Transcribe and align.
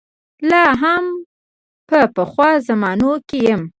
زه 0.39 0.45
لا 0.49 0.65
هم 0.81 1.03
په 1.89 1.99
پخوا 2.15 2.49
زمانو 2.67 3.13
کې 3.27 3.39
یم. 3.47 3.61